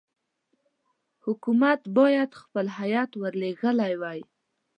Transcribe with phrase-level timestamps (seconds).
[1.25, 4.19] حکومت باید خپل هیات ورلېږلی وای.